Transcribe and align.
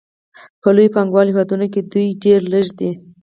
په 0.61 0.69
لویو 0.75 0.93
پانګوالو 0.95 1.29
هېوادونو 1.33 1.65
کې 1.73 1.81
دوی 1.91 2.07
ډېر 2.23 2.39
لږ 2.53 2.67
دي 2.79 2.91